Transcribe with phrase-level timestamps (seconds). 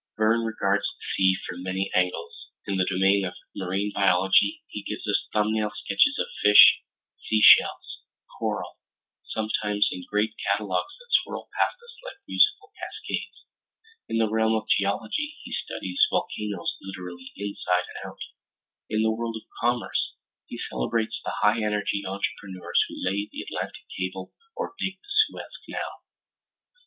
[0.17, 5.07] Verne regards the sea from many angles: in the domain of marine biology, he gives
[5.07, 6.81] us thumbnail sketches of fish,
[7.23, 8.01] seashells,
[8.39, 8.79] coral,
[9.23, 13.45] sometimes in great catalogs that swirl past like musical cascades;
[14.09, 18.21] in the realm of geology, he studies volcanoes literally inside and out;
[18.89, 20.15] in the world of commerce,
[20.47, 25.57] he celebrates the high energy entrepreneurs who lay the Atlantic Cable or dig the Suez
[25.69, 26.01] Canal.